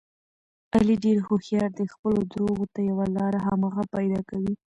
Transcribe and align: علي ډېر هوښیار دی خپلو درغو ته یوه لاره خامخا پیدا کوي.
علي 0.75 0.95
ډېر 1.03 1.17
هوښیار 1.27 1.69
دی 1.77 1.85
خپلو 1.93 2.19
درغو 2.31 2.65
ته 2.73 2.79
یوه 2.89 3.05
لاره 3.15 3.39
خامخا 3.45 3.83
پیدا 3.95 4.19
کوي. 4.29 4.53